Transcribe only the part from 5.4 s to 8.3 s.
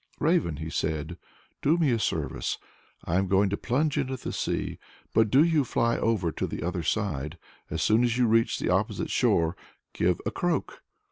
you fly over to the other side and as soon as you